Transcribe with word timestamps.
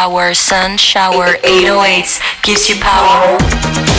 Hour, 0.00 0.32
sun 0.32 0.78
shower, 0.78 1.34
808s, 1.44 2.22
gives 2.42 2.70
you 2.70 2.76
power. 2.80 3.89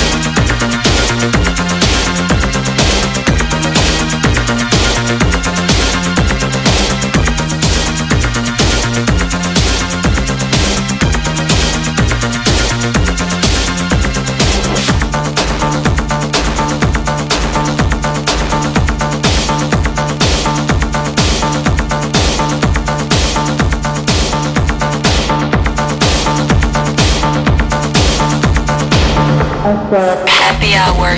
Happy 30.62 30.76
hour, 30.78 31.18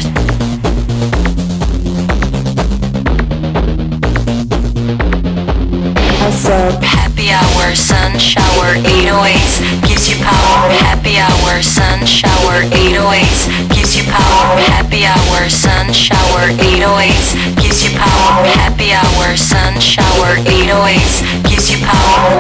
I 6.22 6.32
said, 6.32 6.82
happy 6.82 7.30
hour, 7.30 7.76
sun 7.76 8.18
shower, 8.18 8.76
808s, 8.88 9.60
gives 9.86 10.08
you 10.10 10.16
power. 10.24 10.72
Happy 10.80 11.20
hour, 11.20 11.62
sun 11.62 12.06
shower, 12.06 12.64
808s, 12.72 13.50
gives 13.76 13.98
you 13.98 14.04
power. 14.10 14.62
Happy 14.72 15.04
hour, 15.04 15.50
sun 15.50 15.92
shower, 15.92 16.48
808s, 16.64 17.36
gives 17.62 17.84
you 17.84 17.92
power. 18.00 18.46
Happy 18.48 18.94
hour, 18.94 19.36
sun 19.36 19.78
shower, 19.82 20.38
808s, 20.48 21.22
gives 21.50 21.70
you 21.70 21.86
power. 21.86 22.40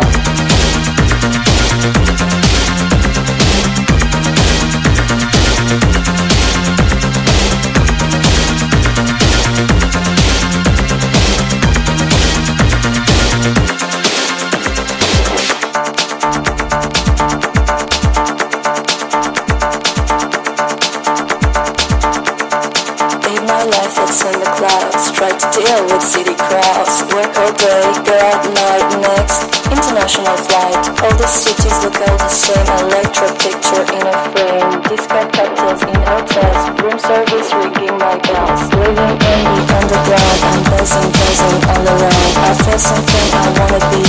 Day, 27.33 27.81
go 28.05 28.13
out 28.13 28.45
night 28.53 28.89
Next, 29.01 29.41
international 29.71 30.37
flight. 30.45 30.83
All 31.01 31.15
the 31.17 31.27
cities 31.27 31.77
look 31.83 31.97
all 31.97 32.17
the 32.17 32.29
same 32.29 32.67
electro 32.85 33.27
picture 33.41 33.83
in 33.89 34.05
a 34.05 34.15
frame. 34.31 34.69
Disco 34.85 35.19
cocktails 35.33 35.81
in 35.83 35.97
hotels. 36.05 36.61
Room 36.81 36.97
service 36.99 37.49
ringing 37.53 37.97
my 37.97 38.15
bells 38.21 38.61
Living 38.77 39.17
in 39.17 39.41
the 39.49 39.63
underground. 39.79 40.39
I'm 40.45 40.61
buzzing, 40.69 41.09
buzzing 41.17 41.59
all 41.73 41.87
around 41.89 42.33
I 42.37 42.53
feel 42.63 42.79
something 42.79 43.27
I 43.33 43.49
wanna 43.57 43.81
be. 43.89 44.01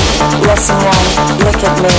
Lesson 0.47 0.79
one, 0.85 1.09
look 1.45 1.61
at 1.65 1.75
me. 1.83 1.95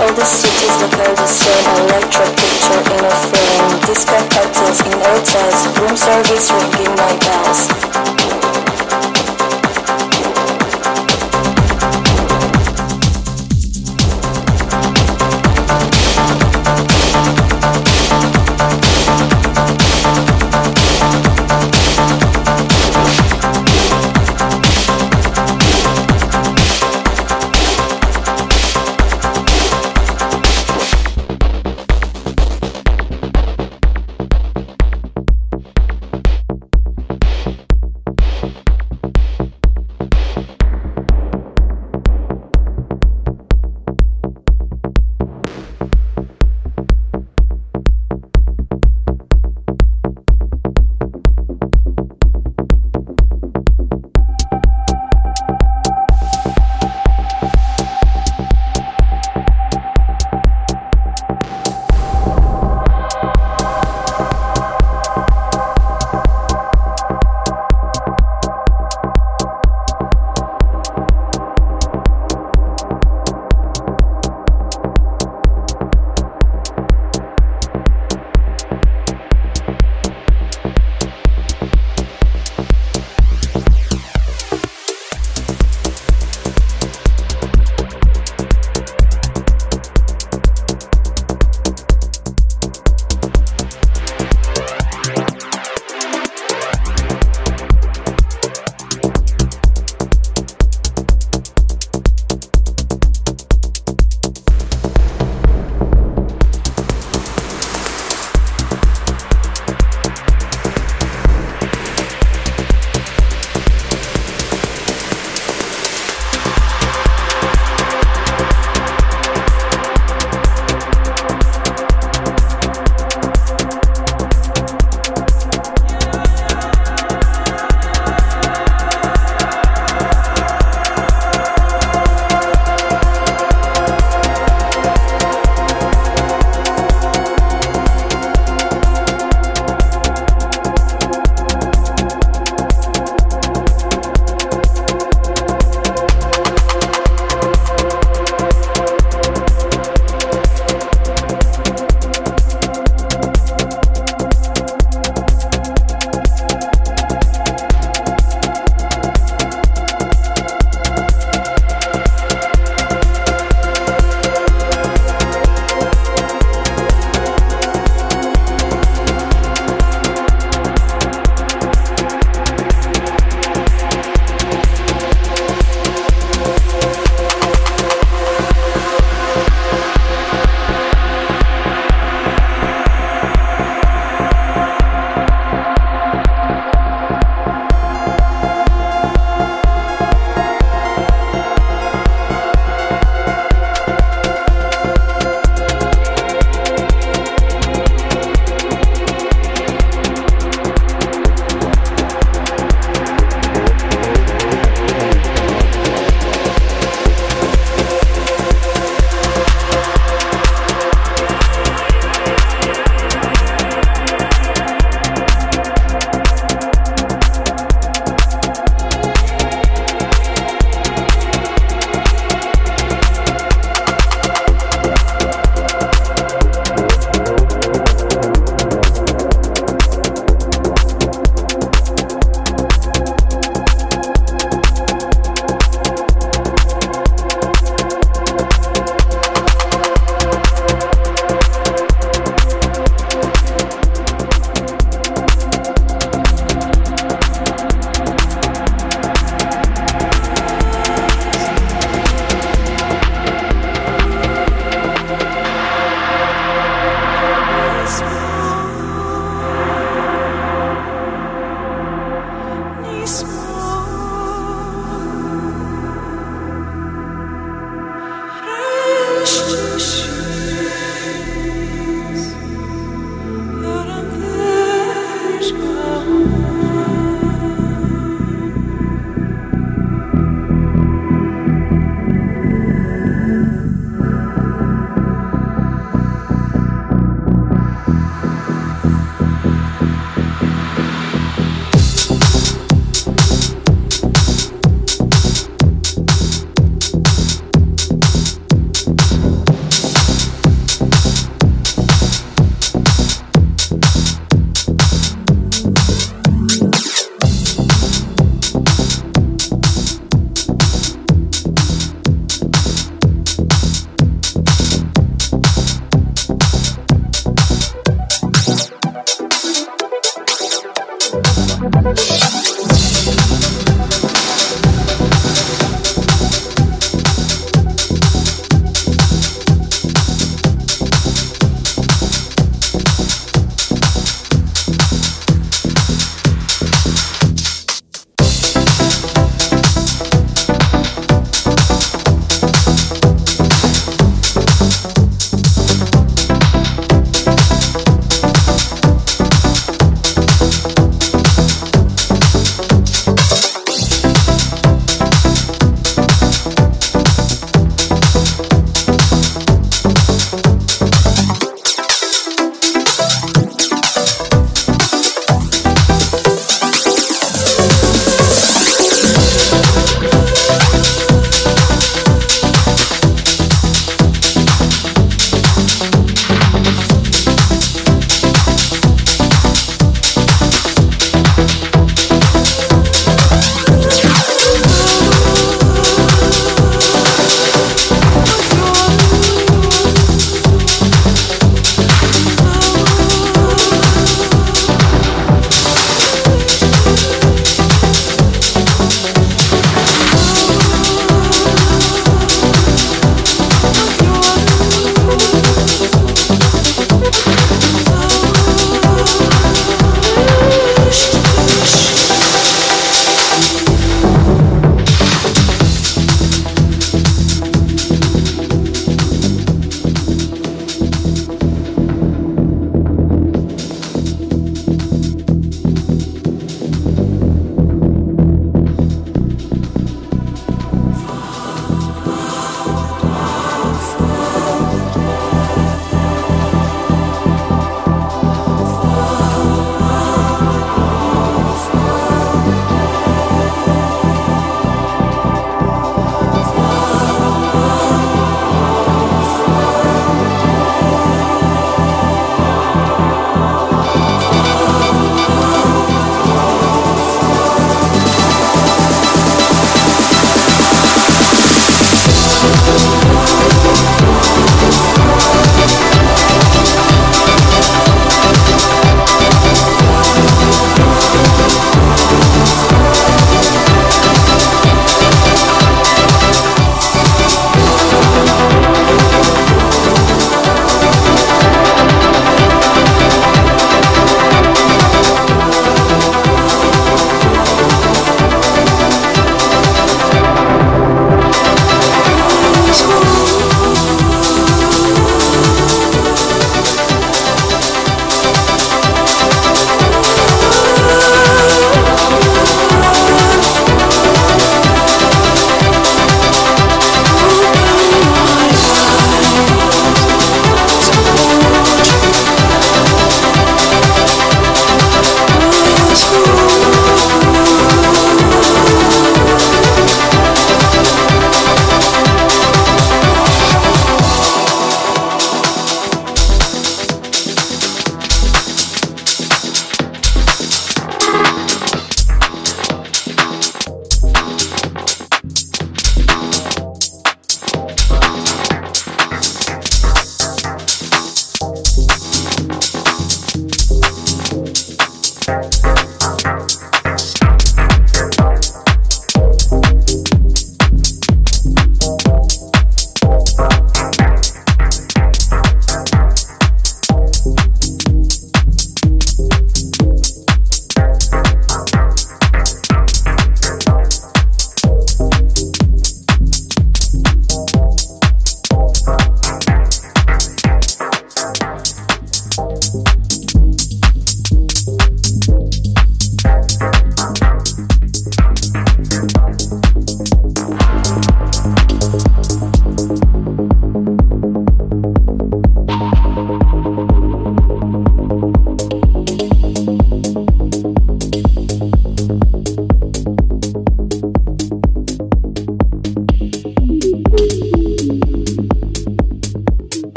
All 0.00 0.12
the 0.14 0.24
cities 0.24 0.57
look 0.80 0.94
all 0.98 1.14
the 1.14 1.26
same 1.26 1.66
Electric 1.82 2.30
picture 2.36 2.82
in 2.94 3.04
a 3.04 3.14
frame. 3.28 3.68
Disco 3.86 4.18
cocktails 4.30 4.80
in 4.86 4.92
hotels 4.92 5.60
Room 5.78 5.96
service 5.96 6.50
ringing 6.52 6.94
my 6.94 7.12
bells 7.18 8.47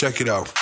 Check 0.00 0.22
it 0.22 0.30
out. 0.30 0.59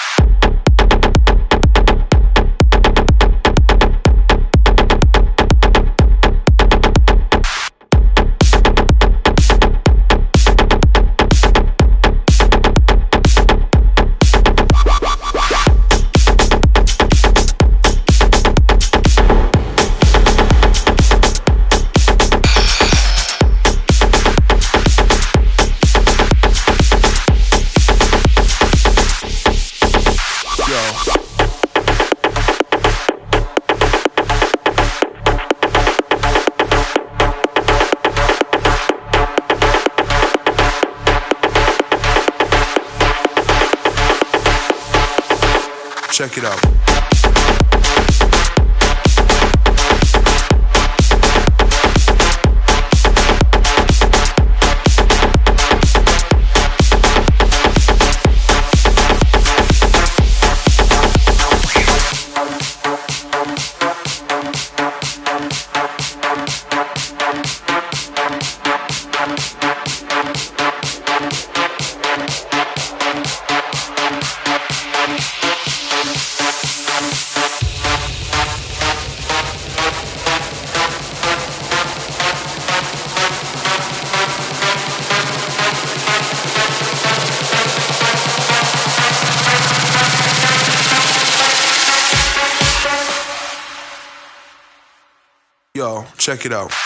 Check 96.29 96.45
it 96.45 96.53
out. 96.53 96.78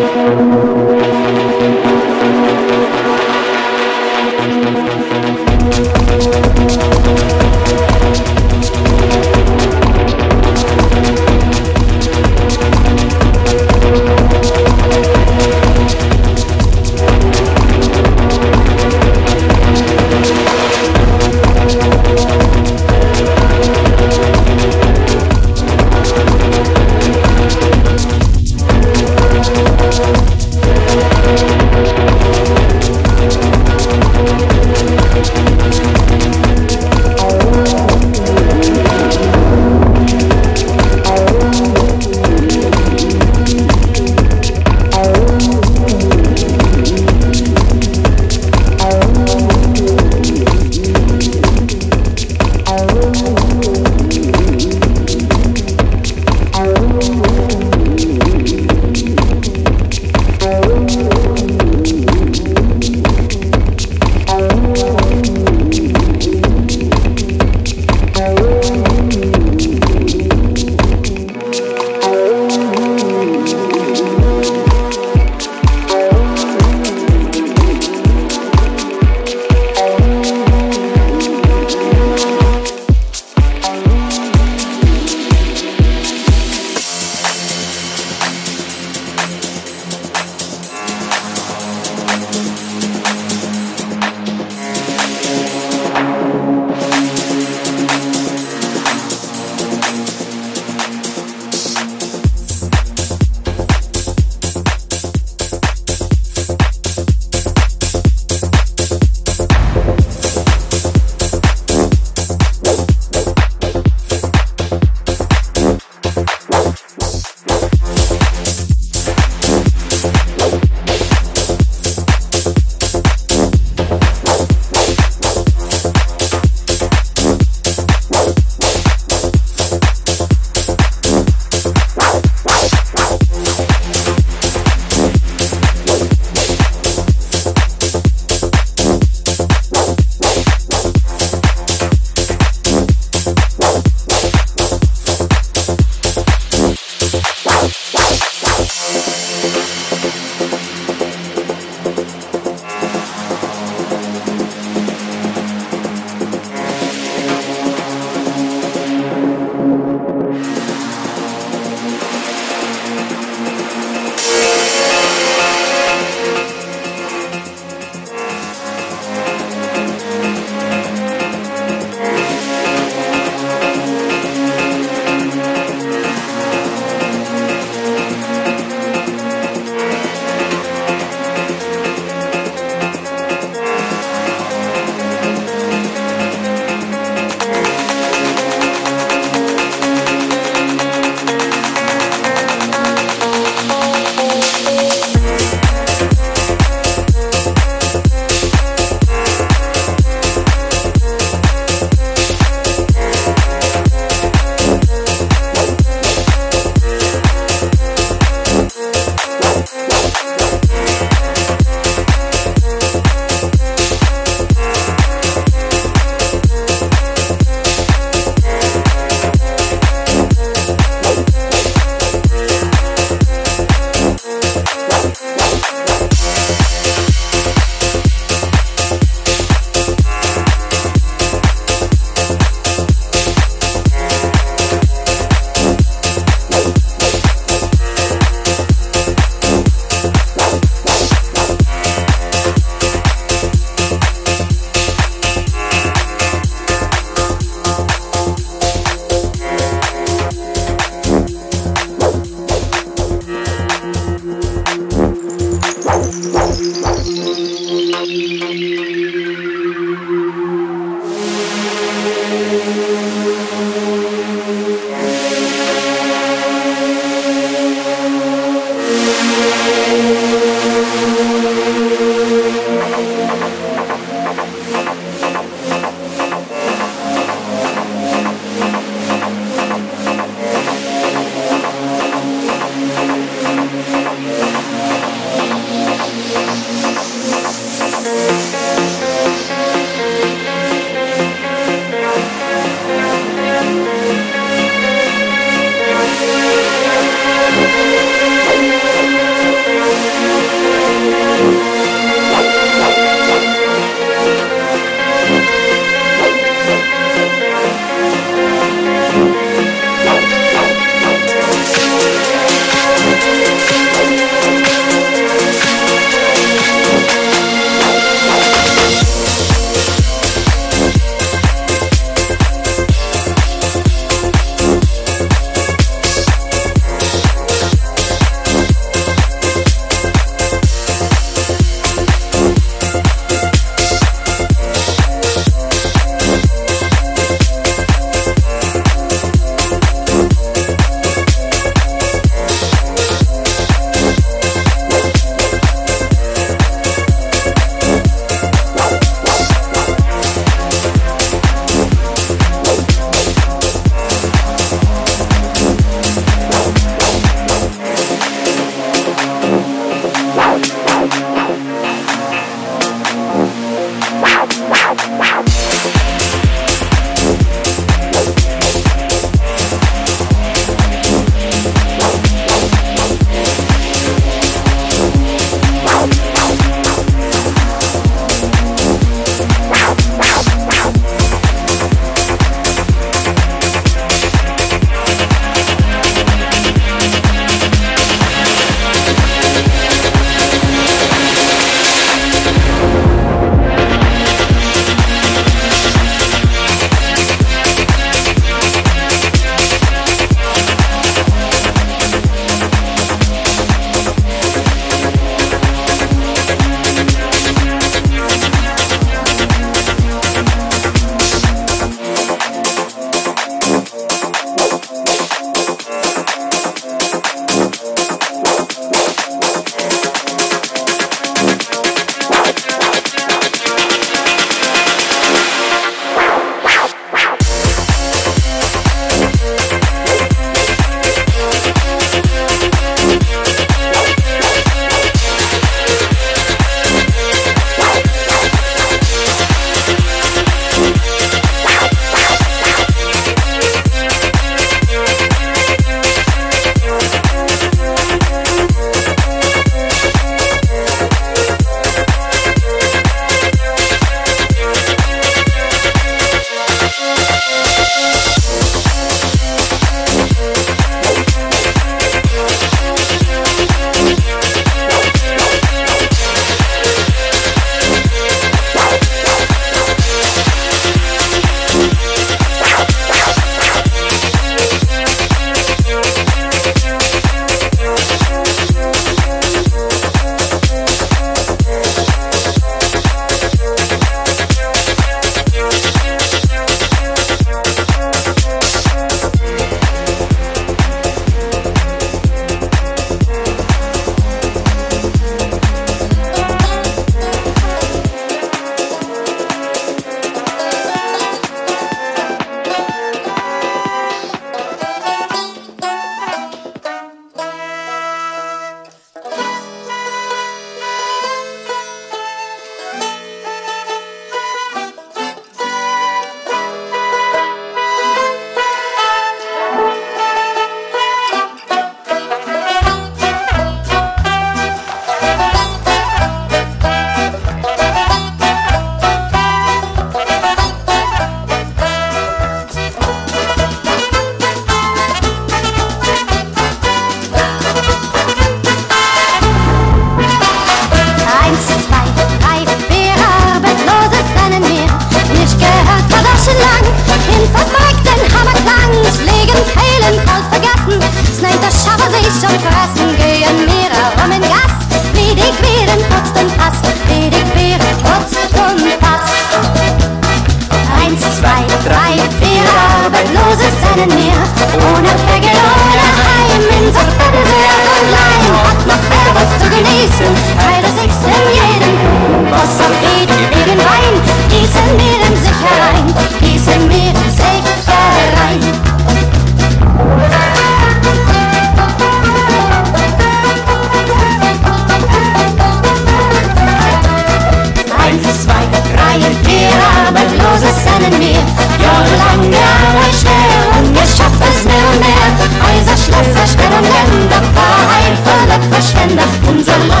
Städte 596.47 596.75
und 596.75 596.83
Länder, 596.83 597.41
Freiheit, 597.53 598.17
voller 598.25 598.61
Verschwender. 598.71 599.23
Unser 599.49 599.77
Länder 599.77 600.00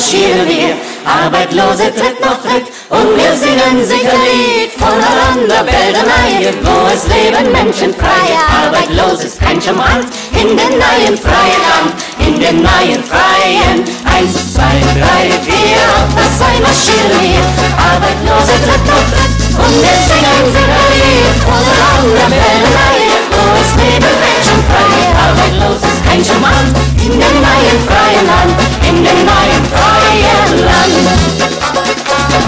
marschieren 0.00 0.48
wir. 0.48 0.74
Arbeitslose 1.04 1.92
Tritt 1.94 2.20
noch 2.20 2.40
Tritt 2.42 2.66
und 2.88 3.16
wir 3.16 3.32
singen 3.36 3.84
sicher 3.84 4.16
Lied 4.16 4.72
voneinander 4.72 5.62
Bälderei, 5.64 6.52
wo 6.62 6.88
es 6.92 7.04
leben 7.08 7.52
Menschen 7.52 7.94
frei. 7.94 8.32
Arbeitslos 8.64 9.24
ist 9.24 9.40
kein 9.40 9.60
Schmarrn 9.60 10.04
in 10.32 10.56
den 10.56 10.72
neuen 10.80 11.16
freien 11.18 11.62
Land, 11.68 11.92
in 12.18 12.40
den 12.40 12.62
neuen 12.62 13.02
freien. 13.04 13.84
Eins, 14.04 14.54
zwei, 14.54 14.80
drei, 14.96 15.28
vier, 15.44 15.76
laut 15.84 16.08
das 16.16 16.32
Zeug 16.38 16.60
marschieren 16.64 17.20
wir. 17.20 17.44
Arbeitslose 17.76 18.56
Tritt 18.64 18.84
noch 18.88 19.06
Tritt 19.12 19.34
und 19.60 19.74
wir 19.84 19.96
singen 20.08 20.44
sicher 20.48 20.86
Lied 20.96 21.36
voneinander 21.44 22.28
Bälderei, 22.32 23.09
wo 23.50 23.56
es 23.60 23.72
leben 23.82 24.14
Menschen 24.26 24.58
frei. 24.68 24.98
Arbeitslos 25.26 25.82
ist 25.90 26.00
kein 26.06 26.22
Schmarrn 26.24 26.68
in 27.04 27.12
dem 27.12 27.36
neuen 27.46 27.78
freien 27.88 28.26
Land, 28.30 28.56
in 28.88 28.96
dem 29.04 29.20
neuen 29.30 29.64
freien 29.74 30.52
Land, 30.68 30.94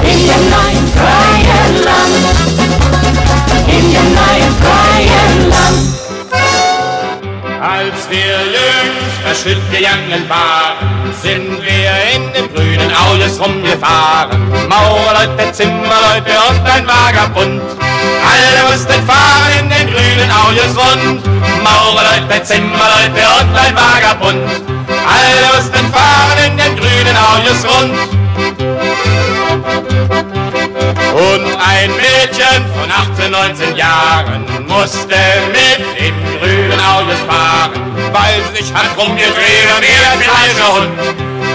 in 0.02 0.20
dem 0.28 0.44
neuen 0.56 0.86
freien 0.96 1.74
Land, 1.88 2.22
in 3.66 3.84
dem 3.92 4.08
neuen 4.20 4.52
freien 4.62 5.50
Land. 5.50 5.82
Als 7.60 8.00
wir 8.10 8.36
jüngst 8.56 9.18
verschütt 9.24 9.62
gegangen 9.70 10.28
waren, 10.28 11.12
sind 11.22 11.62
wir 11.62 11.92
in 12.14 12.32
den 12.32 12.52
grünen 12.52 12.92
Aules 12.92 13.38
rumgefahren. 13.40 14.40
Maurerleute, 14.68 15.52
Zimmerleute 15.52 16.34
und 16.50 16.66
ein 16.68 16.86
Vagabund. 16.86 17.81
Alle 18.23 18.70
mussten 18.70 19.07
fahren 19.07 19.53
in 19.61 19.69
den 19.69 19.86
grünen 19.93 20.31
Aules 20.31 20.77
rund. 20.77 21.23
Maurerleute, 21.62 22.43
Zimmerleute 22.44 23.23
und 23.40 23.57
ein 23.57 23.74
Vagabund. 23.77 24.43
Alle 25.07 25.57
mussten 25.57 25.93
fahren 25.93 26.39
in 26.47 26.57
den 26.57 26.77
grünen 26.77 27.16
Aules 27.16 27.65
rund. 27.65 28.23
Und 31.12 31.44
ein 31.61 31.90
Mädchen 31.97 32.65
von 32.74 32.90
18, 32.90 33.31
19 33.31 33.77
Jahren 33.77 34.47
musste 34.66 35.16
mit 35.53 35.85
im 35.99 36.15
grünen 36.40 36.81
Autos 36.81 37.20
fahren, 37.28 37.73
weil 38.12 38.40
sie 38.53 38.65
sich 38.65 38.74
hat 38.74 38.97
rumgedreht 38.97 39.69
wie 39.81 40.07
ein 40.11 40.20
kleiner 40.20 40.74
Hund. 40.74 40.90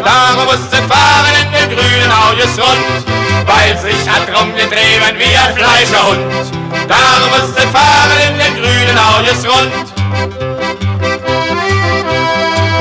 Darum 0.04 0.46
musste 0.46 0.78
fahren 0.84 1.34
in 1.42 1.52
den 1.52 1.76
grünen 1.76 2.12
Autos 2.12 2.58
rund, 2.60 3.17
weil 3.48 3.78
sich 3.78 4.08
hat 4.08 4.28
rumgedreht 4.38 5.16
wie 5.18 5.36
ein 5.36 5.56
Fleischerhund. 5.56 6.54
Darum 6.88 7.30
musste 7.32 7.62
fahren 7.70 8.20
in 8.28 8.38
den 8.38 8.54
grünen 8.62 8.98
Autos 8.98 9.46
rund. 9.46 9.88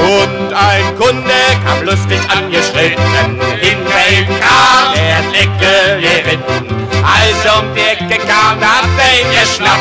Und 0.06 0.52
ein 0.52 0.96
Kunde 0.98 1.40
kam 1.64 1.84
lustig 1.84 2.20
angeschritten, 2.28 3.40
hinter 3.60 4.02
ihm 4.10 4.26
kam 4.40 4.94
der 4.94 5.22
Deckel 5.32 6.00
geritten. 6.00 6.85
Als 7.06 7.38
um 7.56 7.72
die 7.74 7.80
Ecke 7.80 8.18
kam, 8.26 8.58
da 8.60 8.82
hat 8.82 8.90
er 8.98 9.20
ihn 9.20 9.30
geschnappt, 9.30 9.80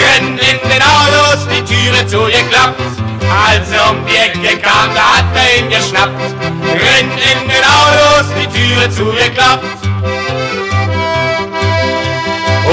rennt 0.00 0.40
in 0.40 0.58
den 0.70 0.82
Autos, 0.82 1.46
die 1.52 1.62
Türe 1.62 2.06
zugeklappt. 2.06 2.80
Als 3.28 3.70
er 3.70 3.90
um 3.90 3.98
die 4.06 4.16
Ecke 4.16 4.58
kam, 4.58 4.94
da 4.94 5.18
hat 5.18 5.24
er 5.34 5.58
ihn 5.58 5.68
geschnappt, 5.68 6.18
rennt 6.64 7.20
in 7.20 7.48
den 7.48 7.64
Autos, 7.64 8.26
die 8.40 8.48
Türe 8.56 8.90
zugeklappt. 8.90 9.64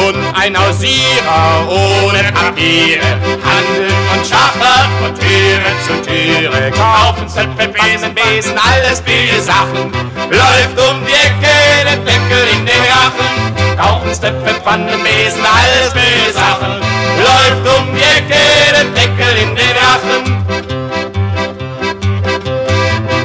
Und 0.07 0.17
ein 0.33 0.57
Hausierer 0.57 1.67
ohne 1.67 2.23
Papiere 2.31 3.05
handelt 3.43 3.93
und 4.13 4.25
schachert 4.25 4.89
von 4.99 5.13
Türe 5.13 5.71
zu 5.85 6.01
Türe. 6.01 6.71
Kaufen 6.71 7.27
Zöpfe, 7.27 7.67
Besen, 7.67 8.13
Besen, 8.15 8.53
alles 8.57 9.01
billige 9.01 9.39
Sachen. 9.41 9.91
Läuft 10.29 10.89
um 10.89 11.05
die 11.05 11.13
Ecke, 11.13 11.85
den 11.85 12.05
Deckel 12.05 12.47
in 12.53 12.65
den 12.65 12.81
Rachen. 12.89 13.42
Kaufen 13.77 14.13
Zöpfe, 14.13 14.53
Pfannen, 14.63 15.03
Besen, 15.03 15.43
alles 15.43 15.93
billige 15.93 16.31
Sachen. 16.33 16.79
Läuft 17.17 17.77
um 17.77 17.95
die 17.95 18.01
Ecke, 18.01 18.39
den 18.77 18.93
Deckel 18.93 19.37
in 19.41 19.55
den 19.55 19.75
Rachen. 19.77 20.43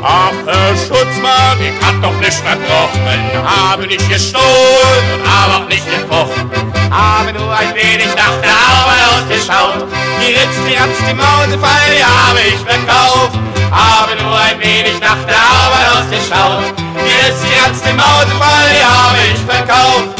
Ach, 0.02 0.32
Herr 0.46 0.74
Schutzmann, 0.76 1.58
ich 1.60 1.86
hab 1.86 2.00
doch 2.00 2.18
nicht 2.20 2.38
verbrochen, 2.38 3.20
habe 3.44 3.86
nicht 3.86 4.08
gestohlen 4.08 5.04
und 5.14 5.28
habe 5.28 5.62
auch 5.62 5.68
nicht 5.68 5.84
gefochten. 5.84 6.50
Habe 6.90 7.32
nur 7.32 7.52
ein 7.52 7.74
wenig 7.74 8.08
nach 8.16 8.40
der 8.40 8.56
Arbeit 8.56 9.02
ausgeschaut, 9.12 9.86
die 10.20 10.32
Ritz, 10.32 10.56
die 10.66 10.74
Ratz, 10.76 10.96
die 11.06 11.14
Mausefall, 11.14 11.88
die 11.92 12.04
habe 12.04 12.40
ich 12.40 12.58
verkauft. 12.64 13.38
Habe 13.70 14.16
nur 14.22 14.34
ein 14.38 14.58
wenig 14.60 14.98
nach 15.00 15.22
der 15.28 15.36
Arbeit 15.36 15.86
ausgeschaut, 15.92 16.64
die 16.96 17.26
Ritz, 17.26 17.40
die 17.44 17.58
Ratz, 17.60 17.82
die 17.82 17.92
Mausefall, 17.92 18.68
die 18.72 18.84
habe 18.84 19.18
ich 19.30 19.40
verkauft. 19.44 20.18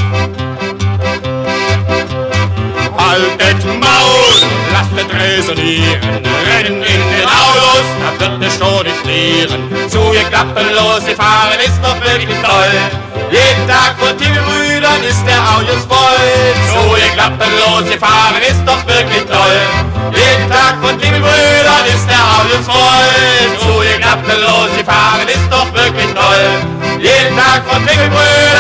Haltet 3.19 3.65
Maul, 3.65 4.49
lasst 4.73 4.95
resonieren, 4.95 6.23
rennen 6.47 6.83
in 6.83 7.03
den 7.11 7.27
Autos, 7.27 7.87
da 7.99 8.21
wird 8.21 8.39
ne 8.39 8.49
Stroh 8.51 8.83
nicht 8.83 8.97
frieren. 9.03 9.91
Zugeklappen 9.91 10.67
los, 10.77 11.03
die 11.05 11.17
fahren 11.17 11.59
ist 11.59 11.81
doch 11.83 11.99
wirklich 12.01 12.39
toll. 12.39 12.75
Jeden 13.31 13.67
Tag 13.67 13.99
von 13.99 14.17
Timmelbrüdern 14.17 15.03
ist 15.03 15.25
der 15.27 15.41
Autos 15.43 15.83
voll. 15.91 16.31
Zugeklappen 16.71 17.51
los, 17.59 17.91
die 17.91 17.99
fahren 17.99 18.43
ist 18.49 18.63
doch 18.65 18.87
wirklich 18.87 19.25
toll. 19.27 19.59
Jeden 20.15 20.49
Tag 20.49 20.79
von 20.81 20.95
Timmelbrüdern 21.01 21.87
ist 21.91 22.07
der 22.07 22.23
Autos 22.23 22.65
voll. 22.71 23.11
Zugeklappen 23.59 24.39
los, 24.47 24.71
die 24.79 24.85
fahren 24.85 25.27
ist 25.27 25.49
doch 25.51 25.67
wirklich 25.75 26.15
toll. 26.15 26.47
Jeden 27.01 27.35
Tag 27.37 27.67
von 27.67 27.85
Timmelbrüdern 27.85 28.59